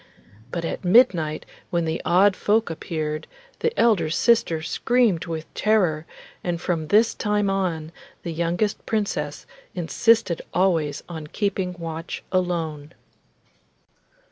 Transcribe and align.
But 0.49 0.65
at 0.65 0.83
midnight, 0.83 1.45
when 1.69 1.85
the 1.85 2.01
odd 2.03 2.35
folk 2.35 2.71
appeared, 2.71 3.27
the 3.59 3.71
elder 3.79 4.09
sister 4.09 4.63
screamed 4.63 5.25
with 5.27 5.53
terror, 5.53 6.07
and 6.43 6.59
from 6.59 6.87
this 6.87 7.13
time 7.13 7.51
on 7.51 7.91
the 8.23 8.33
youngest 8.33 8.83
Princess 8.87 9.45
insisted 9.75 10.41
always 10.55 11.03
on 11.07 11.27
keeping 11.27 11.73
watch 11.77 12.23
alone. 12.31 12.95